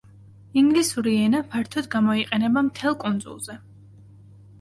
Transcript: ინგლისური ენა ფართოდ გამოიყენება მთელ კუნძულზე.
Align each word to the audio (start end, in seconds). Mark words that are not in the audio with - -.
ინგლისური 0.59 1.11
ენა 1.25 1.41
ფართოდ 1.51 1.89
გამოიყენება 1.95 2.63
მთელ 2.69 2.97
კუნძულზე. 3.05 3.59